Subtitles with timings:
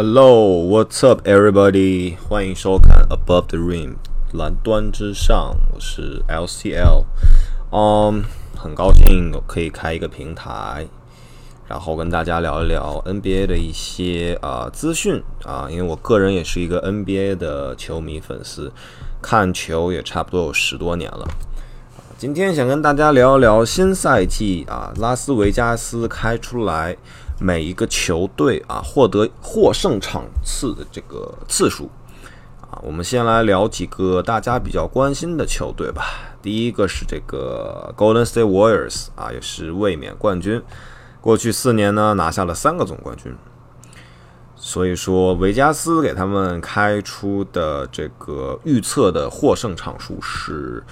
[0.00, 2.16] Hello, what's up, everybody？
[2.28, 3.96] 欢迎收看 Above the Rim
[4.32, 7.02] 蓝端之上，我是 LCL。
[7.72, 8.22] 嗯，
[8.56, 10.86] 很高兴可以开一个平台，
[11.66, 18.70] 然后跟大家聊一聊 NBA 的一些啊资讯啊，因为我个人也是一个 NBA 的球迷粉丝，
[19.20, 21.26] 看球也差不多有十多年了。
[22.16, 26.96] 今天想跟大家聊一聊新赛季啊，拉斯维加斯开出来。
[27.40, 31.88] 每一个球队啊，获得获胜场次的这个次数
[32.60, 36.02] 啊，我们先来聊几个大家比较关心的球队吧。
[36.42, 40.60] 第一个是这个 Golden State Warriors 啊，也是卫冕冠军，
[41.20, 43.32] 过去四年呢拿下了三个总冠军。
[44.56, 50.82] 所以说，维加斯给他们开出的这个预测的获胜场数是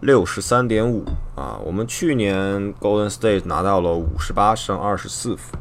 [0.00, 1.04] 六十三点五
[1.36, 1.56] 啊。
[1.64, 5.56] 我们去年 Golden State 拿到了五十八胜二十四负。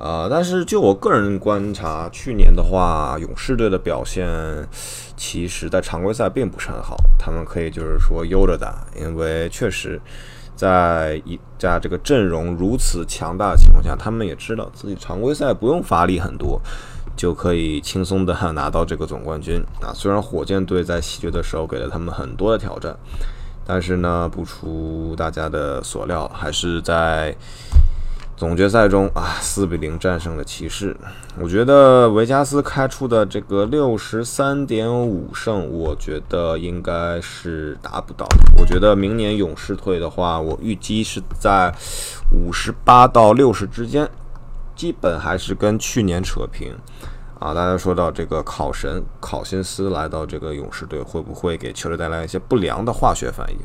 [0.00, 4.26] 呃，但是就我个人观察，去年的话，勇士队的表现
[5.14, 6.96] 其实在常规赛并不是很好。
[7.18, 10.00] 他们可以就是说悠着打，因为确实
[10.56, 16.58] 在一在这个阵容如此强大的情况下，他们也知道自己常规赛不用发力很多，
[17.14, 19.92] 就可以轻松的拿到这个总冠军啊。
[19.92, 22.96] 虽然火箭队在西决的时候给了他们很多的挑战，
[23.66, 27.36] 但是呢，不出大家的所料，还是在。
[28.40, 30.96] 总决赛中啊，四比零战胜了骑士。
[31.38, 38.26] 我觉得维加斯开出的这个六十三点五胜，我觉得应该是达不到。
[38.56, 41.70] 我觉得明年勇士退的话，我预计是在
[42.32, 44.08] 五十八到六十之间，
[44.74, 46.74] 基本还是跟去年扯平。
[47.38, 53.58] 啊，大家说到这个考神考辛斯来到这个勇士队，会不会给球队带来一些不良的化学反应？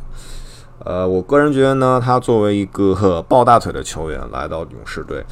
[0.85, 5.25] 呃，我个人觉得呢，他作为一个抱大腿的球员来到勇士队，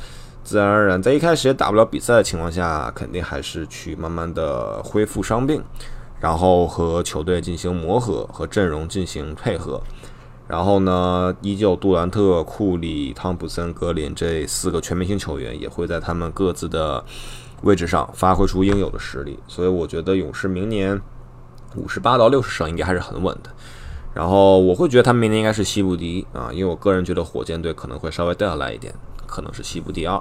[0.43, 5.63] 自然而然在一开始也打不了比赛的情况下，肯定还是去慢慢的恢复伤病，
[6.19, 9.79] 然后和球队进行磨合，和阵容进行配合，
[10.47, 17.03] 然后呢，依旧杜兰特、库里、汤普森、格林这四个全明星球员也会在他们各自的
[17.61, 20.99] 位置上发挥出应有的实力，所以我觉得勇士明年
[21.75, 23.51] 五十八到六十胜应该还是很稳的。
[24.13, 28.93] 然后我会觉得他明年应该是西部第一啊，因为我个人觉得火箭队可能会稍微掉下来一点，
[29.25, 30.13] 可能是西部第二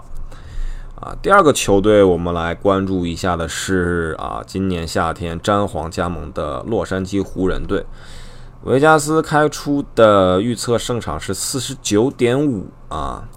[0.98, 1.14] 啊。
[1.20, 7.84] 第二个球队我们来关注一下的是啊，今年夏天詹皇加盟的洛杉矶湖人队，
[8.62, 13.28] 维加斯开出的预测胜场是四十九点五啊。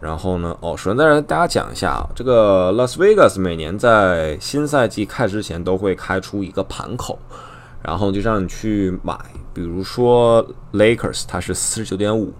[0.00, 7.18] 然后呢，哦，首先再跟大家讲一下啊，这个拉斯维加斯每年在新赛季开之前都会开出一个盘口。
[7.82, 9.18] 然后就让你去买，
[9.52, 12.32] 比如说 Lakers，它是四十九点五，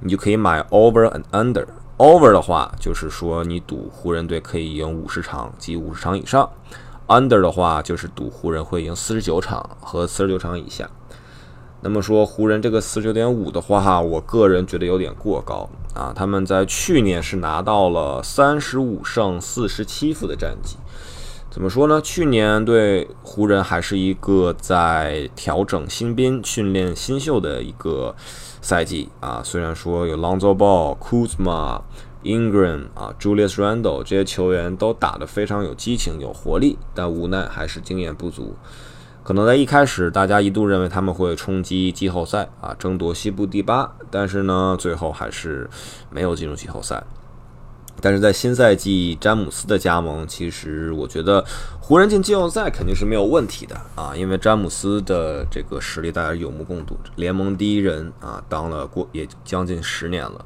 [0.00, 1.66] 你就可以买 Over and Under。
[1.98, 6.50] Over 的话，就是说你赌湖人队可以赢五十场及五十场以上
[7.06, 10.90] ；Under 的话，就是赌湖人会赢四十九场和四十九场以下。
[11.82, 16.12] 那么说湖人这个四十九点五的话，我个人觉得有点过高啊。
[16.14, 20.76] 他们在去年是拿到了三十五胜四十七负的战绩。
[21.56, 22.02] 怎么说呢？
[22.02, 28.14] 去年对湖人还是一个在调整新兵、训练新秀的一个
[28.60, 29.40] 赛季啊。
[29.42, 31.80] 虽然说有 Lonzo Ball、Kuzma、
[32.22, 38.54] Ingram 啊、Julius r a n d l l 这些球员都打得非常有激情、有活力，但无奈还是经验不足。
[39.22, 45.70] 可能在一开始，大家一度认为他们会冲击季后赛啊，争夺西部第八，但是呢，最后还是
[46.10, 47.02] 没有进入季后赛。
[48.00, 51.44] 但是在新赛季詹姆斯的加盟，其实我觉得
[51.80, 60.44] 湖人进季后赛肯定是没有问题的啊，因为詹姆斯的这个实力大家有目共睹，联盟第一人啊，当了过也将近十年了，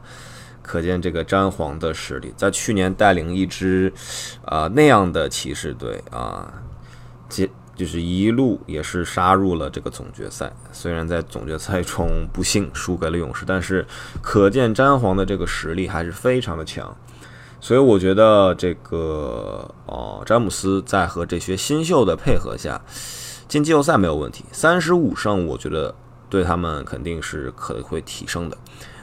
[0.63, 3.93] 可见这个詹皇的实力，在去年带领一支
[4.45, 6.53] 啊那样的骑士队啊，
[7.29, 13.85] 接就是一路也是杀入了这个总决赛，虽然在总决赛中不幸输给了勇士，但是
[14.23, 16.97] 可见詹皇的这个实力还是非常的强。
[17.61, 22.81] 所以我觉得这个哦，詹姆斯在和这些新秀的配合下
[23.47, 24.45] 进季后赛没有问题。
[24.51, 25.95] 三十五胜，我觉得
[26.29, 28.57] 对他们肯定是可能会提升的。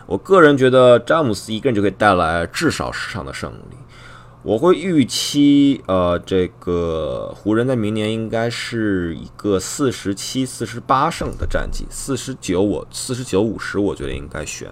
[0.05, 3.77] 我个人觉得詹姆斯一个人就可以带来至少十场的胜利。
[4.43, 11.85] 我会预期，呃，这个湖人在明年应该是一个四十七、四十八胜的战绩。
[11.89, 14.71] 四十九，我四十九五十，我觉得应该选。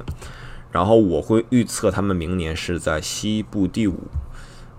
[0.75, 3.97] 然后我会预测他们明年是在西部第五，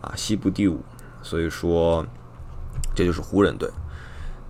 [0.03, 0.83] 啊，西部第五，
[1.23, 2.05] 所以说
[2.95, 3.67] 这就是湖人队。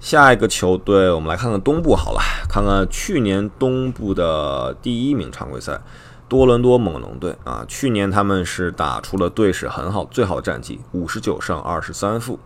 [0.01, 5.81] 下一个球队，我们来看看东部好了，看看去年东部的第一名常规赛
[6.29, 12.41] 多伦多猛龙队啊，去年他们是打出了队史很好最好的战绩，五十九胜二十三负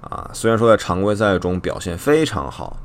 [0.00, 0.30] 啊。
[0.32, 2.78] 虽然说在常规赛中表现非常好，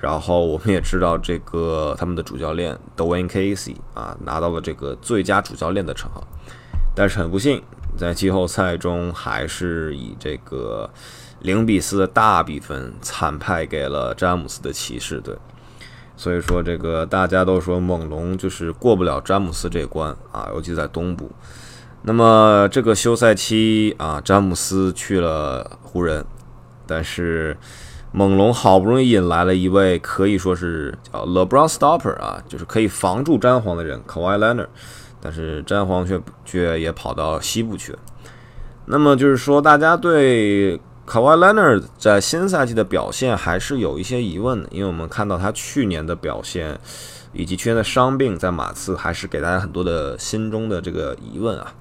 [0.00, 6.26] 然后我们也知道这个他们的主教练 Dwayne Casey 啊拿到了这个最佳主教练的称号，
[6.94, 7.62] 但是很不幸，
[7.96, 10.88] 在季后赛中还是以这个
[11.40, 15.36] 零比四的大比分惨败给了詹姆斯的骑士队。
[16.16, 21.30] 所以说，这个大家都说猛龙就是过不了詹姆斯这关啊，尤其在东部。
[22.02, 26.22] 那么这个休赛期啊，詹姆斯去了湖人，
[26.86, 27.56] 但是
[28.12, 34.68] 猛龙好不容易引来了一位可以说是叫 LeBron Stopper 啊，就是可以防住詹皇的人 Kawhi Leonard，
[35.20, 37.98] 但是詹皇却却也跑到西部去了。
[38.86, 40.80] 那么就是说，大家对。
[41.06, 46.78] Kawhi Leonard 在新赛季的表现还是有一些疑问的，因为我们看到他去年的表现
[47.32, 51.74] 以及去年的伤病，在马刺还是给大家很多的心中的这个疑问啊。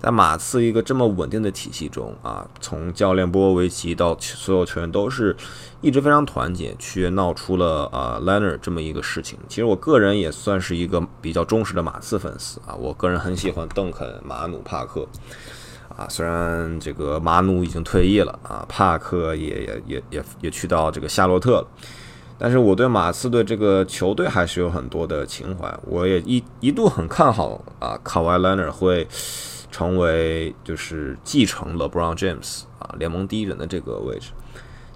[0.00, 5.34] 在马刺一个这么稳定的体系中啊，从教练波维奇到所有球员都是
[5.80, 9.38] 一直非常团结，却闹出了啊 liner 这么一个事情。
[9.48, 15.06] 其实我个人也算是一个比较忠实的马刺粉丝啊，我个人很喜欢邓肯、马努、帕克。
[15.96, 21.66] 啊，虽然这个马努已经退役了啊，帕克也也也也也去到这个夏洛特了，
[22.36, 25.72] 但是我对马刺队这个球队还是有很多的情怀。
[25.86, 29.06] 我也一一度很看好啊，卡瓦莱纳会
[29.74, 34.30] 成为就是继承了 Brown James 啊联盟第一人的这个位置，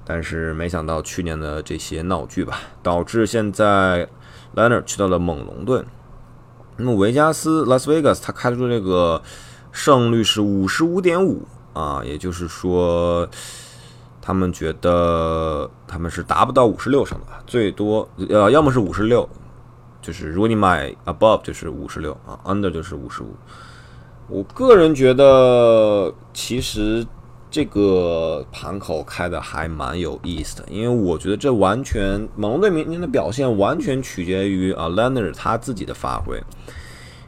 [0.04, 4.08] 但是没想到去年的这些闹剧吧，导致现在
[4.54, 5.82] 莱纳去到了猛龙队。
[6.76, 9.20] 那么维加斯 Las Vegas 他开出这个。
[9.70, 13.28] 胜率是五十五点五啊，也就是说，
[14.20, 19.28] 他们觉得他们是达不到五十六胜的，最多呃，要么是五十六，
[20.00, 23.36] 就是如果你买 above 就是五十六啊，under 就是五十五。
[24.28, 27.06] 我个人觉得，其实
[27.50, 36.36] 这个盘口开的还蛮有意思的，因为我觉得这完全猛龙队明年的表现完全取决于啊 l e n a r 他自己的发挥。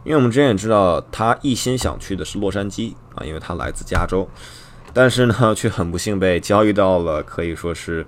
[0.05, 4.29] 因为我们之前也知道，他一心想去的是洛杉矶啊，因为他来自加州，
[4.93, 8.06] 但是呢，却很不幸被交易到了可以说是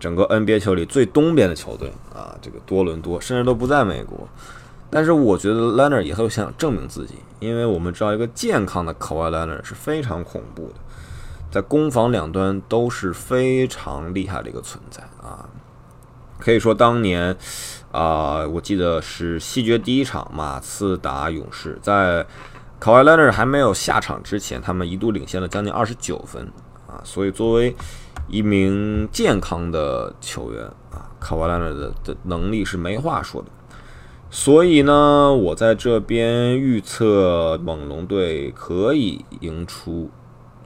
[0.00, 4.28] 整个 NBA 球里最东边的球队啊，这个多伦多，甚至都不在美国。
[4.94, 10.74] 但是我觉得 Leonard 以后想证明自己，因为我们知道一个健康的 Kawhi Leonard 是非常恐怖的，
[11.50, 15.48] 在攻防两端都是非常厉害的一个存在啊，
[16.38, 17.36] 可以说当年。
[17.90, 22.26] 啊，我记得是西决第一场，马刺打勇士，在
[22.80, 26.44] 卡瓦莱纳还没有下场之前，他们一度领先了将近二十九分
[26.88, 27.00] 啊。
[27.04, 27.72] 所以作为
[28.26, 33.48] 一名健康的球员啊，卡瓦莱纳的的能力是没话说的。
[34.30, 40.10] 所以呢，我在这边预测猛龙队可以赢出。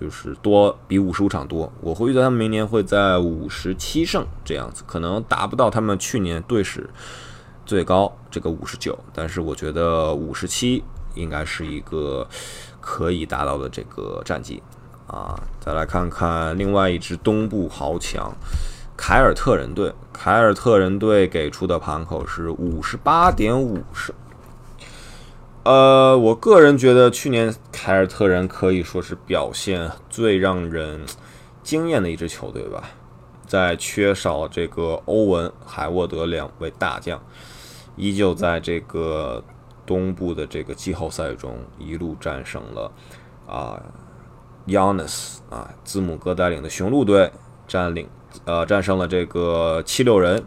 [0.01, 6.89] 就是多比五十五场多，我会预测他们明年会在五十七胜这样子，可能达不到他们去年队史
[7.67, 10.85] 最高这个五十九，但是我觉得五十七
[11.17, 12.25] 应该是一个
[12.81, 14.63] 可以达到的这个战绩
[15.09, 15.35] 啊。
[15.59, 18.33] 再来看看另外一支东部豪强
[18.99, 24.15] 凯尔特人队，凯尔特人队给出的盘口是五十八点五胜。
[25.62, 31.07] 呃，我个人觉得去年凯尔特人可以说是表现最让人
[31.62, 32.90] 惊艳的一支球队吧，
[33.47, 37.23] 在缺少这个欧文、海沃德两位大将，
[37.97, 39.43] 依旧在这个
[39.87, 42.90] 东部的这个季后赛中一路战胜了
[43.47, 43.81] 啊
[44.67, 47.31] ，Yanis 啊，字母哥带领的雄鹿队
[47.67, 48.09] 占领
[48.44, 50.44] 呃战胜了这个七六人。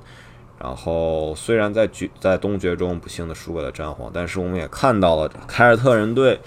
[0.59, 6.39] 然后，虽然在决在东决中不幸的输给了詹皇，但是我们也看到了凯尔特人队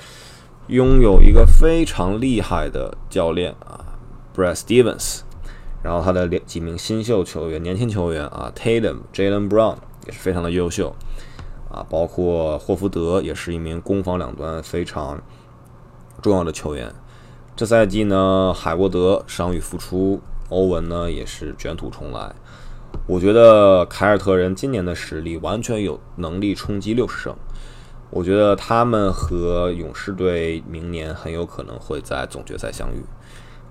[0.68, 3.84] 拥有一个非常厉害的教练啊
[4.36, 5.22] ，Brad Stevens。
[5.82, 9.76] 然后他的两几名新秀球员、年轻球员啊，Tatum、Jalen Brown
[10.06, 10.94] 也是非常的优秀
[11.68, 15.20] 啊，包括霍福德也是一名攻防两端非常
[16.22, 16.94] 重要的球员。
[17.56, 20.20] 这赛季呢，海沃德伤愈复出，
[20.54, 22.32] 欧文呢也是卷土重来。
[23.08, 27.34] 我觉得凯尔特人今年的实力完全有能力冲击六十胜。
[28.10, 33.02] 我觉得他们和勇士队明年很有可能会在总决赛相遇。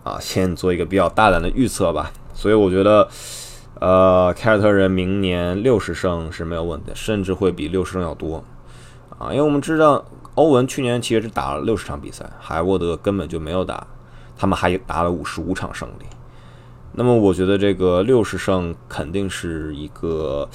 [0.04, 2.12] 啊，先做一个比较大胆的预测吧。
[2.34, 3.08] 所以我觉得，
[3.80, 8.44] 呃，凯尔特人明年六十胜是没有问题，甚至会比六十胜要多。
[9.18, 10.04] 啊，因为我们知道
[10.36, 13.88] 欧文去年其实是打了六十场比赛，海沃德根本就没有打，
[14.36, 16.06] 他们还打了五十五场胜利。
[16.96, 20.48] 那么我觉得这个六十胜肯定是一个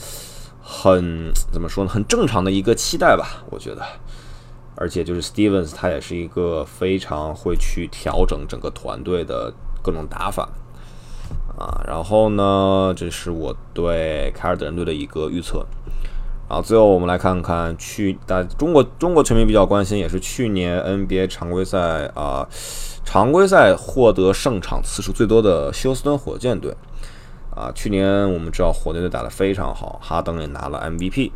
[0.63, 3.45] 很怎么说呢，很正常的一个期待吧。
[3.51, 3.83] 我觉得，
[4.77, 9.53] 而且就是 Stevens 他也是一个非常会去调整整个团队的
[9.83, 10.49] 各种打法
[11.59, 11.83] 啊。
[11.87, 15.67] 然后呢，这是我对凯尔特人队的一个预测。
[16.49, 22.49] 啊最后我们来看看去大中国中国球迷比较关心，也是去年 NBA 常规赛啊
[23.05, 26.75] 常规赛获得胜场次数最多的休斯顿火箭队
[27.55, 27.71] 啊。
[27.75, 31.33] 去年我们知道火箭队打得非常好，哈登也拿了 MVP。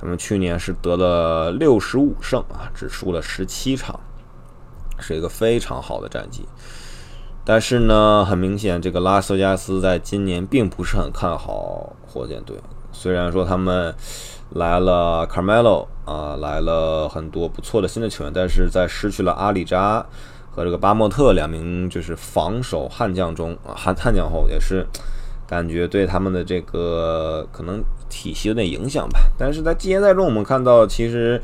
[0.00, 4.00] 他们去年是得了六十五胜啊，只输了十七场，
[4.98, 6.46] 是一个非常好的战绩。
[7.44, 12.56] 但是呢，很明显，这个拉斯维加斯在今年并不是很看好火箭队。
[12.92, 13.94] 虽然说他们
[14.54, 20.04] 来了 Carmelo 啊，来了很多不错的新的球员，但是在失去了阿里扎
[20.50, 24.84] 和这个巴莫特两名就是防守悍将中啊，悍悍将后，也是
[25.46, 29.20] 感觉对他们的这个可能体系有点影响吧。
[29.38, 31.40] 但是在季前赛中，我们看到其实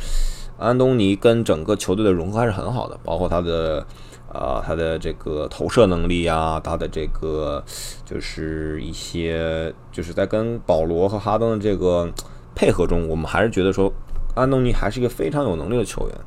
[0.58, 3.86] 安东尼跟整个球队的融合还是很好的，包括他的。
[4.28, 7.62] 啊，他的这个投射能力啊，他的这个
[8.04, 12.06] 就是一些就是在跟保罗和哈登的这个
[12.54, 13.90] 配合中，我们还是觉得说
[14.34, 16.18] 安东尼还是一个非常有能力的球员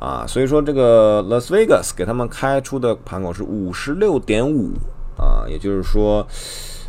[0.00, 0.24] 啊。
[0.26, 4.70] 所以说这个 Las Vegas 给他们开出的盘口是五十六点五
[5.18, 6.26] 啊，也就是说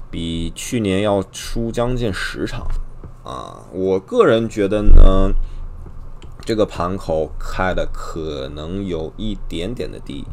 [0.10, 2.66] 比去年要输将近十场
[3.26, 3.66] 啊。
[3.74, 5.34] 我个人觉得呢。
[6.50, 10.26] 这个盘口开的可能有一点点的低，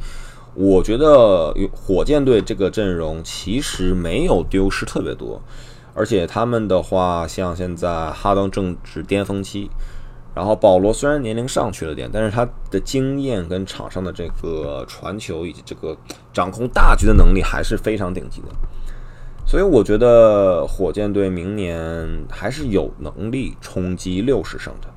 [0.55, 5.43] 我觉得火箭队这个阵容其实没有丢失特别多，
[5.93, 9.69] 而且他们的话，像现在哈登正值巅峰期，
[10.35, 15.95] 然后保罗虽然年龄上去了点，但是他的经验跟场上的这个传球以及这个
[16.33, 18.49] 掌控大局的能力还是非常顶级的，
[19.47, 24.89] 所以我觉得火箭队明年还是有能力冲击六十胜的。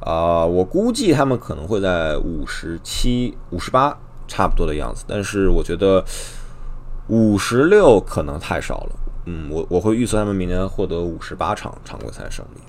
[0.00, 3.94] 啊，我估计他们可能会在五十七、五十八
[4.26, 6.02] 差不多的样子，但是我觉得
[7.08, 8.92] 五十六可能太少了。
[9.26, 12.60] 嗯，我我会预测他们明年获得五十八场常规赛胜利。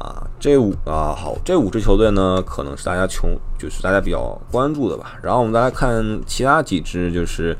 [0.00, 5.16] 啊，这五啊好，这五支球队呢，可能是大家球就是大家比较关注的吧。
[5.22, 7.56] 然后我们再来看其他几支，就是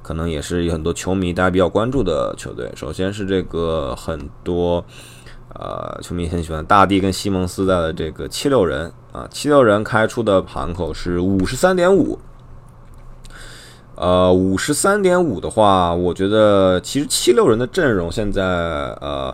[0.00, 2.70] 可能也是有很多球迷大家比较关注的球队。
[2.76, 4.84] 首先是这个很多。
[5.54, 12.18] 呃，球迷很喜欢大地跟西蒙斯的这个七六人啊，七六人开出的盘口是五十三点五。
[13.94, 19.32] 呃，五十三点五的话，我觉得其实七六人的阵容现在呃，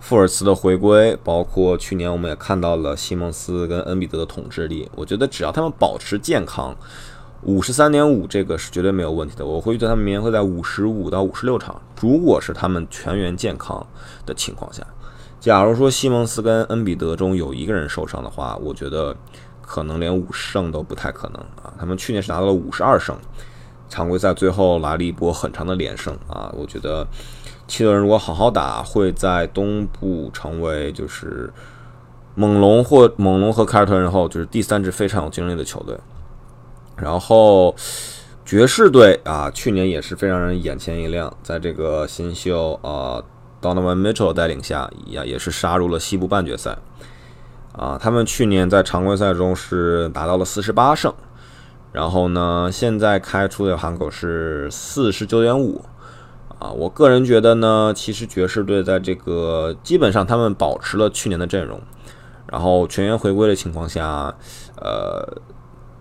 [0.00, 6.74] 富尔茨的回归，包括去年我们也看到了西蒙斯跟恩比德的统治力，我觉得只要他们保持健康，
[7.42, 9.44] 五十三点五这个是绝对没有问题的。
[9.44, 13.86] 我会觉得他们明年会在五十五到五十六场，如果是他们全员健康
[14.24, 14.84] 的情况下。
[15.42, 19.12] 假如说西蒙斯跟恩比德中有一个人受伤的话，我觉得
[19.60, 21.74] 可能连五胜都不太可能啊。
[21.80, 23.18] 他们去年是拿到了五十二胜，
[23.88, 26.48] 常规赛最后来了一波很长的连胜啊。
[26.56, 27.04] 我觉得
[27.66, 31.52] 七六人如果好好打，会在东部成为就是
[32.36, 35.98] 猛龙或猛龙和凯尔特人后就是第三支非常有竞争力的球队。
[36.96, 37.74] 然后
[38.44, 43.20] 爵士队啊，去年也是非常让人眼前一亮，在这个新秀啊。
[43.62, 46.76] Donovan Mitchell 带领下，也也是杀入了西部半决赛。
[47.72, 51.14] 啊，他们去年在常规赛中是达到了四十八胜，
[51.92, 55.82] 然后呢，现在开出的盘口是四十九点五。
[56.58, 61.80] 啊，我个人觉得呢，其实爵士队在这个基本上他们保持了去年的阵容，
[62.46, 64.34] 然后全员回归的情况下，
[64.76, 65.26] 呃，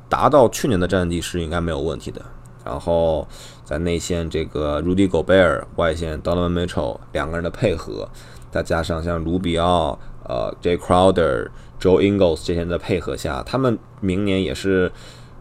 [0.10, 2.22] 达到去年的战绩是应该没有问题的。
[2.64, 3.28] 然后
[3.72, 8.10] 在内线这个 Rudy Gobert，外线 Donovan Mitchell 两个人的配合，
[8.52, 11.48] 再加上像卢比奥、呃 J Crowder、
[11.80, 14.92] Joe Ingles 这些人的配合下，他们明年也是，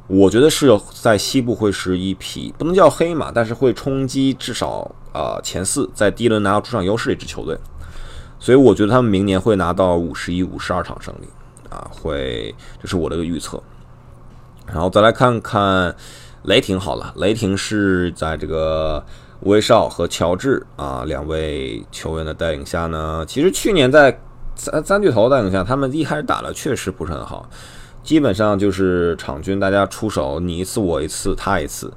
[0.06, 7.58] 我觉得是在西部会是一匹不能叫黑马，但是会冲击至少啊前四，在第一轮拿到主场优势的一支球队。
[8.38, 11.26] 所以我觉得他们明年会拿到五十一、五十二场胜利
[11.68, 13.60] 啊，会这是我的一个预测。
[14.66, 15.96] 然后再来看看。
[16.44, 19.04] 雷霆好了，雷霆是在这个
[19.40, 24.20] 威少和乔治啊两位球员的带领下呢，其实去年在
[24.54, 27.48] 三三巨头带领下，他们一开始打的确实不是很好，
[28.02, 31.92] 基本上就是场均大家出手你一次我一次他一次，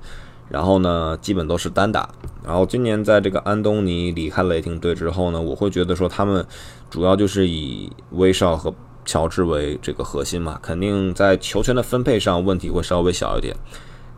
[0.49, 2.09] 然后呢基本都是单打。
[2.45, 6.45] 然后今年在这个安东尼离开雷霆队之后呢，我会觉得说他们
[6.89, 8.73] 主要就是以威少和
[9.05, 13.55] 乔治为这个核心嘛，肯定在球权的分配上问题会稍微小一点。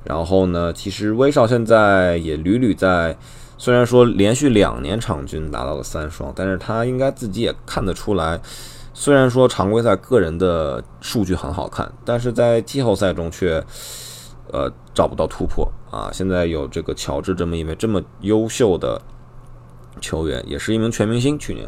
[0.06, 3.18] 然后呢，其实威少现在也屡屡在，
[3.58, 8.40] 虽然说连续两年场均达到了三双，但是他应该自己也看得出来，
[8.94, 13.64] 虽然说常规赛个人的数据很好看，但是在季后赛中却
[14.52, 16.10] 呃找不到突破啊。
[16.14, 19.02] 现在有这个乔治这么一位这么优秀的
[20.00, 21.68] 球员，也是一名全明星，去年。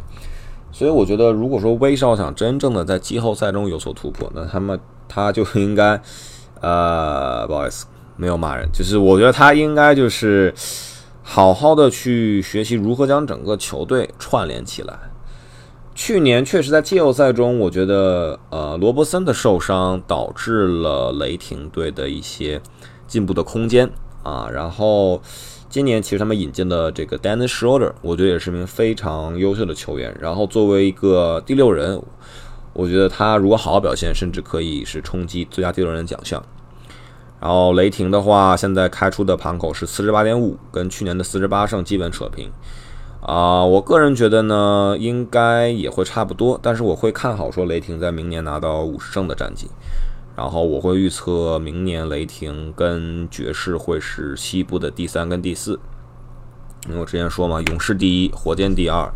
[0.71, 5.99] 所以我觉得，如果说威少想真正的在季后赛中有所突破，那他们他就应该，
[6.59, 10.53] 呃，不好意思，没有骂人，就是我觉得他应该就是
[11.23, 14.93] 好好的去学习如何将整个球队串联起来。
[15.95, 22.61] 去年确实在季后赛中，我觉得呃罗伯森的受伤导致了雷霆队的一些
[23.07, 23.89] 进步的空间
[24.23, 25.21] 啊，然后。
[25.69, 30.15] 今年其实他们引进的这个 Dennis Schroder，我觉得也是名非常优秀的球员。
[30.19, 32.01] 然后作为一个第六人，
[32.71, 36.41] 我觉得他如果好好表现，甚至可以是冲击最佳第六人奖项。
[37.39, 42.51] 然后雷霆的话，现在开出的盘口是四十八点五，跟去年的四十八胜基本扯平。
[43.21, 49.67] 啊，我个人觉得呢，应该也会差不多，但是我会看好说雷霆在明年拿到五十胜的战绩。
[50.35, 55.79] 然后我会预测明年雷霆跟爵士会是西部的第三跟第四，
[56.87, 59.11] 因为我之前说嘛，勇士第一，火箭第二，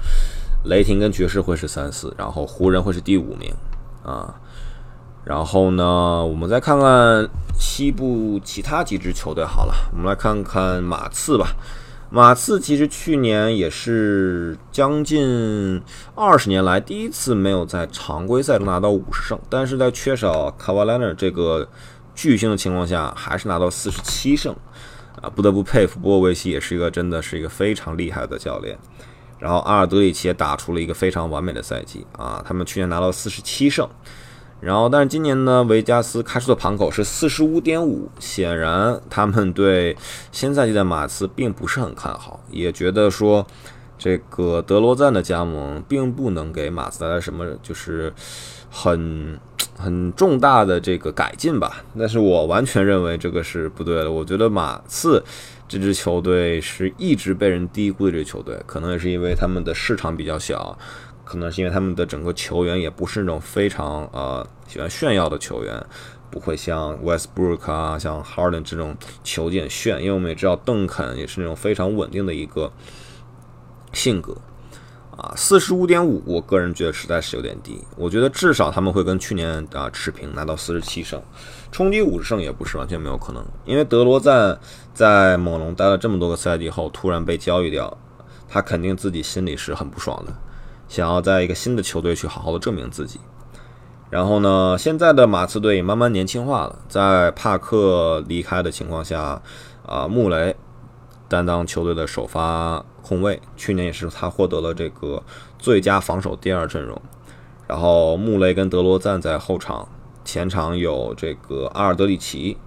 [0.65, 3.53] 雷霆跟爵士会是三四，然后湖人会是第五名
[4.03, 4.33] 啊。
[5.23, 11.55] 然后呢，我们再看看西部其他几支球队好了，我们来看看马刺吧。
[12.09, 15.81] 马刺其实去年也是将近
[16.13, 21.65] 二十年来第一次没有在常规赛中拿到五十胜，但是在缺少卡瓦莱纳这个
[22.13, 24.53] 巨星的情况下，还是拿到四十七胜，
[25.21, 28.77] 啊，不得不佩服波波维奇，也是一个真的是一个非常厉害的教练。
[29.39, 33.87] 然后阿尔德里奇也打出了一个非常完美的赛季啊，他们去年拿到四十七胜。
[34.61, 39.97] 然后，但是今年呢，维加斯开出的盘口是四十五点五，显然他们对
[40.31, 43.45] 新赛季的马刺并不是很看好，也觉得说
[43.97, 48.13] 这个德罗赞的加盟并不能给马刺带来什么就是
[48.69, 49.39] 很
[49.77, 51.83] 很重大的这个改进吧。
[51.97, 54.11] 但是我完全认为这个是不对的。
[54.11, 55.23] 我觉得马刺
[55.67, 60.77] 这支球队是一直被人低估的这支球队，可能也是因为他们的市场比较小。
[61.31, 65.81] 可能是因为他们的整个球员也不是那种非常呃喜欢炫耀的球员，
[66.29, 70.01] 不会像 Westbrook 啊、像 Harden 这种球技很炫。
[70.01, 72.69] 因为我们也知道邓肯也是那种非常稳定的一个
[73.93, 74.35] 性格
[75.15, 75.31] 啊。
[75.37, 77.81] 四十五点五，我个人觉得实在是有点低。
[77.95, 81.23] 我觉得至少他们会跟去年啊持平，拿到四十七胜，
[81.71, 83.41] 冲击五十胜也不是完全没有可能。
[83.63, 84.59] 因为德罗赞
[84.93, 87.97] 在猛龙待了这么多个赛季后，突然被交易掉，
[88.49, 90.33] 他肯定自己心里是很不爽的。
[90.91, 93.17] 想要在一个新的球队去好好的证明自己，
[94.09, 96.79] 然后呢，现在的马刺队也慢慢年轻化了。
[96.89, 99.41] 在帕克离开的情况下，
[99.85, 100.53] 啊，穆雷
[101.29, 105.23] 担当球队的首发控卫，去年也是他获得了这个
[105.57, 107.01] 最佳防守第二阵容。
[107.67, 109.87] 然后穆雷跟德罗赞在后场，
[110.25, 112.57] 前场有这个阿尔德里奇，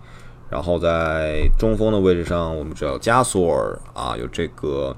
[0.49, 4.97] 然后在中锋的位置上，我们知道加索尔啊，有这个。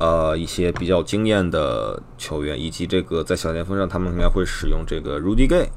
[0.00, 5.70] 呃，一些比较惊艳的球员，以及这个在小前锋上，他们应该会使用这个 Rudy Gay。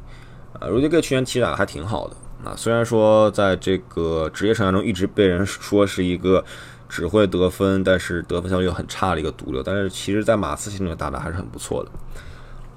[0.53, 2.15] 啊，Rudy Gay 去年其实打的还挺好的。
[2.45, 6.43] 啊，虽然说在这个职业生涯中一直被人说是一个
[6.87, 11.91] 只会得分，但是得分效率很差的一个毒瘤，但是其实在马刺心里打的还是很不错的。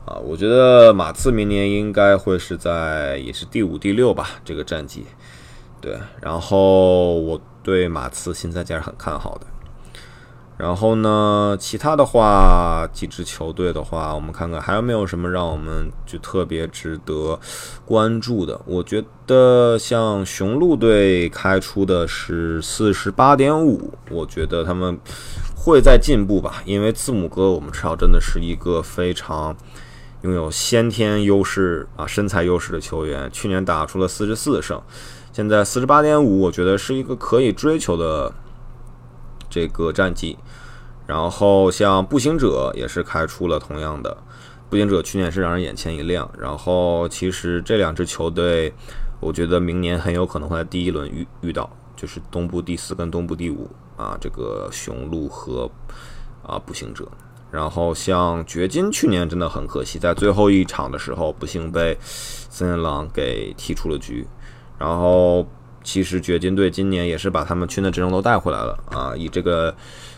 [0.04, 5.06] 啊，我觉得马刺明年应该会是在也是第五、第六吧这个战绩。
[5.80, 9.46] 对，然后我对马刺现在还是很看好的。
[10.58, 17.38] 然后呢，其他的话，几支球队的话，我们看看还有没有什么让我们就特别值得
[17.84, 18.58] 关注的。
[18.64, 24.98] 我觉得像雄鹿队开出的是四十八点五，我觉得他们
[25.54, 29.54] 会在进步吧，因为字母哥我们知道真的是一个非常
[30.22, 34.80] 拥有先天优势啊身材优势的球员，去年打出了四十四胜，
[35.34, 38.32] 现在四十八点五，我觉得是一个可以追求的。
[39.56, 40.36] 这个战绩，
[41.06, 44.14] 然后像步行者也是开出了同样的，
[44.68, 46.30] 步行者去年是让人眼前一亮。
[46.38, 48.74] 然后其实这两支球队，
[49.18, 53.66] 我觉得明年很有可能会在第一轮遇遇到，就是东部第四跟东部第五
[53.96, 55.70] 啊，这个雄鹿和
[56.42, 57.08] 啊步行者。
[57.50, 64.26] 然后像掘金去年真的很可惜，在最后一场的时候不幸被森林狼给踢出了局，
[64.78, 65.46] 然后。
[65.86, 69.72] 其实掘金队今年也是把他们圈的阵容都带回来了啊，以这个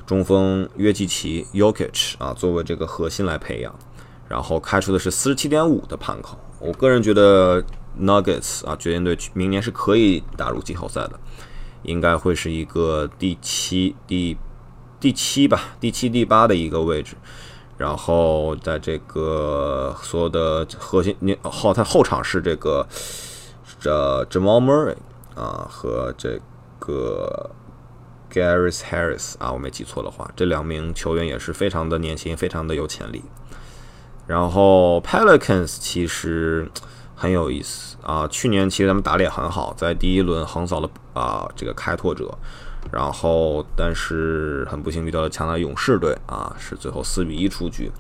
[0.07, 3.73] 中锋约基奇 （Yokich） 啊作为这个核心来培养，
[4.29, 6.39] 然后开出的是四十七点五的盘口。
[6.59, 7.63] 我个人觉得
[8.01, 11.21] Nuggets 啊，掘金队明年是可以打入季后赛的，
[11.83, 14.39] 应该会是一个第七、第
[14.99, 17.15] 第七吧，第七、第八的一个位置。
[17.77, 22.85] 然后在这个所有的核心，你后他后场是这个
[23.79, 24.97] 这 Jamal Murray
[25.39, 26.41] 啊和这
[26.81, 27.51] 个
[28.33, 33.23] Gareth Harris 啊，我没记错的话，这两名球员也是非常的年轻，非常的有潜力。
[34.27, 36.71] 然后 Pelicans 其实
[37.15, 42.37] 很有意思啊，去年其实他们打的也很好，在第一轮横扫了啊这个开拓者，
[42.93, 47.91] 然后但是很不幸遇到了强大勇士队啊，是最后四比一出局。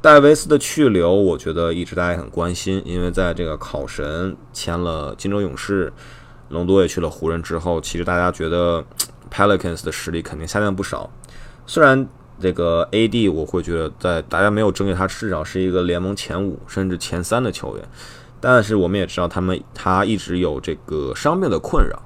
[0.00, 5.92] 戴维斯的去留，我觉得一直大家很关心，因为在这个考神签了金州勇士，
[6.50, 8.84] 隆多也去了湖人之后，其实大家觉得
[9.32, 11.10] Pelicans 的实力肯定下降不少，
[11.66, 12.06] 虽然。
[12.42, 17.86] 这个 AD 我会觉得，在大家没有争议，他至少是一个联盟前五甚至前三的球员。
[18.40, 22.00] 但是我们也知道，他们他一直有这个伤病的困扰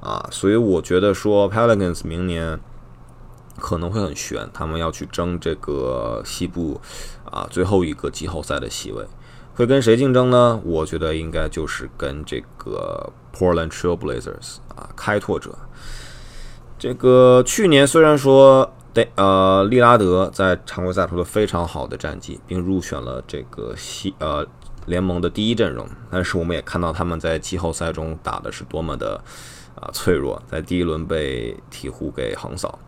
[0.00, 2.58] 啊，所以我觉得说 Pelicans 明年
[3.56, 6.80] 可能会很悬，他们要去争这个西部
[7.30, 9.06] 啊最后一个季后赛的席位，
[9.54, 10.60] 会跟谁竞争呢？
[10.64, 15.58] 我觉得应该就是跟这个 Portland Trail Blazers 啊开拓者。
[16.78, 18.72] 这个去年虽然说。
[18.94, 24.46] 对，呃，利拉德在常规赛出了非常好的战绩，并入选了这个西呃
[24.84, 25.88] 联盟的第一阵容。
[26.10, 29.18] 但是我们也看到他们在季后赛中打的是多么的
[29.76, 32.78] 啊脆弱，在第一轮被鹈鹕给横扫。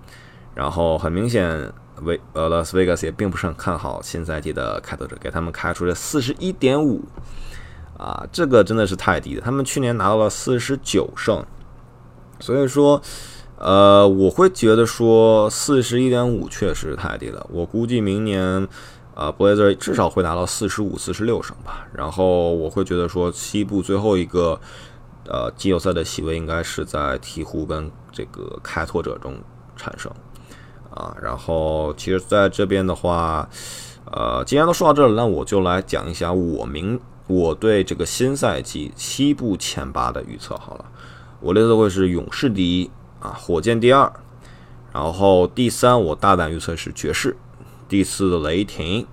[0.55, 7.03] 然后很明显，维呃拉斯维加斯也并不是很看好新赛季的开拓者，给他们开出了四十一点五
[7.99, 9.43] 啊，这个真的是太低了。
[9.45, 11.45] 他们去年拿到了四十九胜，
[12.41, 13.01] 所以说。
[13.57, 17.47] 呃，我会觉得说四十一点五确实太低了。
[17.49, 18.69] 我估计明年，
[19.15, 21.87] 呃，Blazer 至少会拿到四十五、四十六胜吧。
[21.95, 24.61] 然后我会觉得说西部最后一个，
[25.29, 29.33] 呃，季后赛的席位应该是在鹈鹕跟这个开拓者中
[29.77, 30.13] 产生。
[30.91, 33.49] 啊，然后其实在这边的话，
[34.13, 40.85] 呃，既然都说到这了，那我就来讲一下我明我对这个新赛季西部前八的预测好了。
[41.41, 42.91] 我列的会是勇士第一。
[43.21, 44.13] 啊，火箭第二，
[44.93, 47.35] 然后第三我大胆预测是爵士，
[47.89, 49.07] 第四雷霆，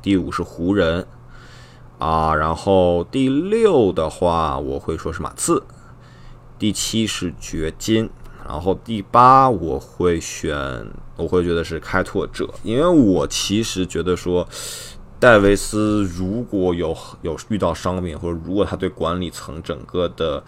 [0.00, 1.06] 第五是湖人，
[1.98, 5.62] 啊，然后第六的话我会说是马刺，
[6.58, 8.08] 第七是掘金，
[8.48, 14.48] 然后第八我会选，我会觉得是开拓者，因为我其实觉得说
[15.20, 20.42] 戴维斯如果有有遇到伤病，或者如果他对管理层整个的。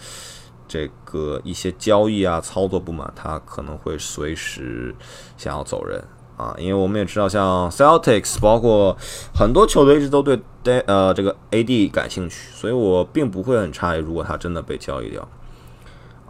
[0.72, 4.94] 这个一些交易啊，操作不满，他可能会随时
[5.36, 6.00] 想要走人
[6.36, 8.96] 啊，因为我们也知道，像 Celtics，包括
[9.34, 10.40] 很多球队一直都对
[10.86, 15.28] 呃这个 AD 感兴趣，所以我并不会很诧异，如果他真的被交易掉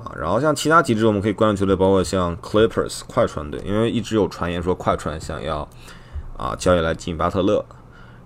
[0.02, 0.10] 啊。
[0.18, 5.68] 然后像其他几支我们可以关注球队，包括像 Clippers 快船队，因为一直有传言说快船想要
[6.38, 7.62] 啊交易来进巴特勒，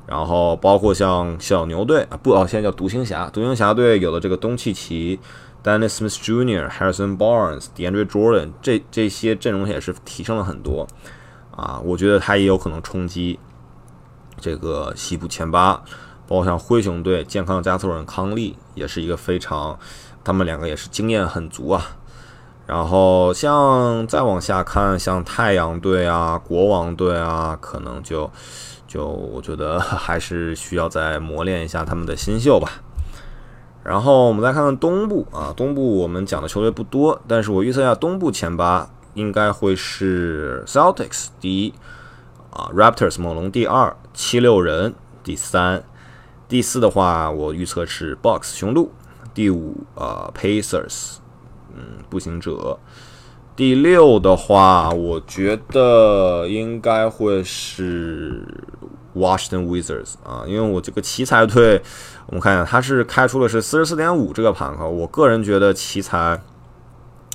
[0.07, 5.19] 然后包括像小牛队啊，不哦，现在叫独行侠，独行侠队有了这个东契奇。
[5.65, 10.87] Dennis Smith Jr.、Harrison Barnes、DeAndre Jordan，这这些阵容也是提升了很多
[11.57, 11.81] 啊！
[11.83, 13.39] 我觉得他也有可能冲击
[14.39, 15.83] 这个西部前八，
[16.29, 19.79] 包括像灰熊队健康的加索尔、康利也是一个非常，
[20.23, 21.97] 他们两个也是经验很足啊。
[22.67, 28.31] 然后像再往下看，像太阳队啊、国王队啊，可能就
[28.95, 32.71] 就我觉得 还是需要再磨练一下他们的新秀吧。
[33.83, 41.75] 然后我们再看看东部啊，东部我们讲的球队不多，但是我预测一下东部前八应该会是 Celtics 第一
[42.51, 45.83] 啊，Raptors 猛龙第二，七六人第三，
[46.49, 48.93] 第四的话我预测是 Box 雄鹿，
[49.35, 51.17] 第五啊 Pacers
[51.75, 52.79] 嗯步行者，
[53.55, 58.47] 第六的话我觉得应该会是
[59.15, 61.83] Washington Wizards 啊，因为我这个奇才队。
[62.27, 64.89] 我们看一下，他是开出的是四十四点五这个盘口。
[64.89, 66.41] 我个人觉得奇才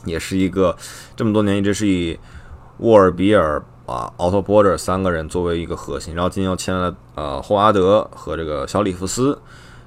[0.06, 0.76] 也是一个
[1.16, 2.20] 这么多年一直是以
[2.80, 9.40] 沃尔比尔啊、奥托波尔三个人作为一个核心，然后今天又签了呃霍华德和这个小里弗斯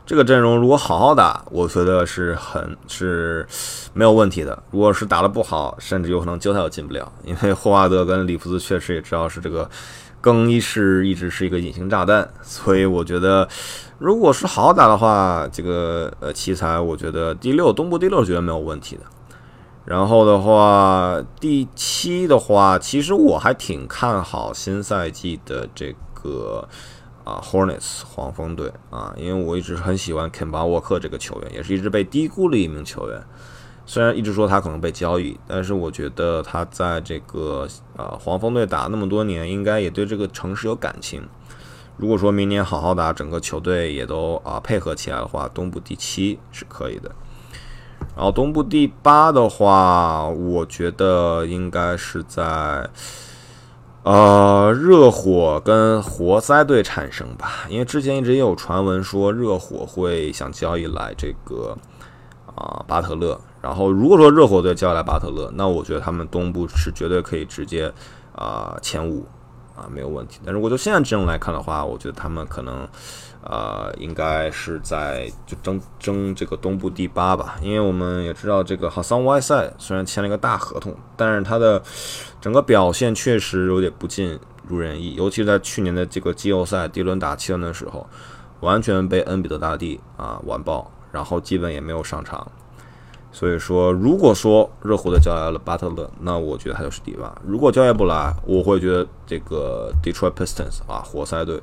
[0.05, 3.47] 这个阵容，如果好好打，我觉得是很是
[3.95, 4.61] 没有问题的。
[4.73, 9.71] 如果是打得不好，甚至有可能交赛都进不了，因为霍华德跟里弗斯确实也知道是这个
[10.23, 13.47] 更衣室一直是一个隐形炸弹，所以我觉得。
[13.99, 19.03] 如果是好打的话，这个呃奇才，我觉得第六东部第六觉得没有问题的。
[19.85, 26.69] 然后的话，第七的话，其实我还挺看好新赛季的这个
[27.23, 33.23] 啊 Hornets 黄蜂队啊，因为我一直很喜欢肯巴沃克这个球员，也是一直被低估的一名球员。
[33.85, 37.67] 虽然一直说他可能被交易，但是我觉得他在这个
[37.97, 41.23] 呃黄蜂队打那么多年，应该也对这个城市有感情。
[41.97, 47.11] 如果说明年好好打，整个球队也都啊配合起来的话，东部第七是可以的。
[48.17, 52.89] 然后东部第八的话，我觉得应该是在
[54.05, 61.77] 呃热火跟活塞队产生吧，因为之前一直也有传闻说热火会想交易来这个
[62.55, 63.41] 啊巴特勒。
[63.63, 67.91] 然后如果说热火队交易来巴特勒，那我觉得他们东部是绝对可以直接
[68.35, 69.27] 啊前五。
[69.75, 70.39] 啊，没有问题。
[70.45, 72.87] 但如果就现在阵容来看的话，我觉得他们可能，
[73.43, 77.57] 呃，应该是在就争争这个东部第八吧。
[77.63, 81.83] 因为我们也知道，这个哈桑外赛虽然签了一个大合同，但是他的
[82.39, 85.15] 整个表现确实有点不尽如人意。
[85.15, 88.07] 尤其是在去年的这个季后赛第一轮打七轮的时候，
[88.61, 92.47] 完全被恩比德大帝啊完爆，然后基本也没有上场。
[93.35, 97.35] 所以说，如果说热火的交易了巴特勒，那我觉得他就是第八。
[97.47, 101.61] 如果交易不来，我会觉得这个 Detroit Pistons 啊，活塞队，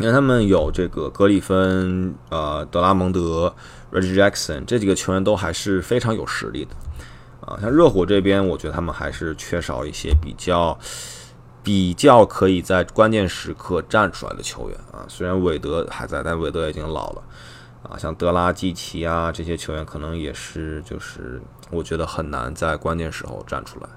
[0.00, 3.54] 因为他们有这个格里芬、呃德拉蒙德、
[3.92, 6.74] Reggie Jackson 这几个球员都还是非常有实力的
[7.46, 7.56] 啊。
[7.60, 10.76] 像热火这边，我觉得他们还是缺少一些比较
[11.62, 15.06] 比较可以在关键时刻站出来的球员啊。
[15.06, 17.22] 虽然韦德还在，但韦德已经老了。
[17.82, 21.40] 啊，像德拉季奇啊这些球员，可能也是，就是
[21.70, 23.88] 我觉得很难在关键时候站出来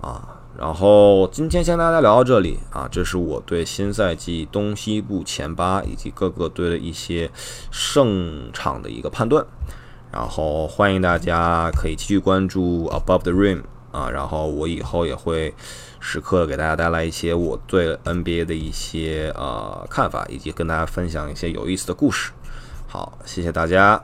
[0.00, 0.40] 啊。
[0.56, 7.28] 然后今天先跟大家聊到这里啊，这是我对新赛季东西部前八以及各个队的一些
[7.72, 9.44] 胜场的一个判断。
[10.12, 15.52] 然后欢迎大家可以继续关注 Above the Rim 啊，然后我以后也会
[15.98, 22.30] 时刻给大家带来一些我对 NBA 的一些呃看法，以及跟大家分享一些有意思的故事。
[22.93, 24.01] 好，谢谢大家。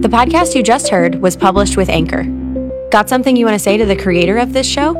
[0.00, 2.24] The podcast you just heard was published with Anchor.
[2.90, 4.94] Got something you want to say to the creator of this show?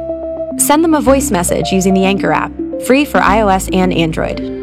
[0.59, 2.53] Send them a voice message using the Anchor app,
[2.87, 4.56] free for iOS and Android.